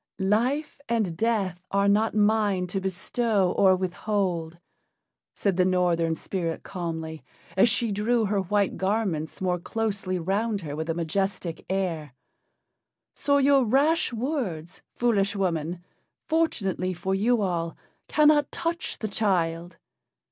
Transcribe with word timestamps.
"Life 0.33 0.81
and 0.89 1.15
death 1.15 1.61
are 1.69 1.87
not 1.87 2.15
mine 2.15 2.65
to 2.65 2.81
bestow 2.81 3.51
or 3.51 3.69
to 3.69 3.75
withhold," 3.75 4.57
said 5.35 5.57
the 5.57 5.63
Northern 5.63 6.15
spirit 6.15 6.63
calmly, 6.63 7.23
as 7.55 7.69
she 7.69 7.91
drew 7.91 8.25
her 8.25 8.39
white 8.41 8.77
garments 8.77 9.41
more 9.41 9.59
closely 9.59 10.17
round 10.17 10.61
her 10.61 10.75
with 10.75 10.89
a 10.89 10.95
majestic 10.95 11.63
air. 11.69 12.15
"So 13.13 13.37
your 13.37 13.63
rash 13.63 14.11
words, 14.11 14.81
foolish 14.95 15.35
woman, 15.35 15.83
fortunately 16.25 16.95
for 16.95 17.13
you 17.13 17.43
all, 17.43 17.77
cannot 18.07 18.51
touch 18.51 18.97
the 18.97 19.07
child. 19.07 19.77